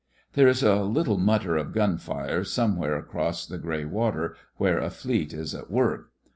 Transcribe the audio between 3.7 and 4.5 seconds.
water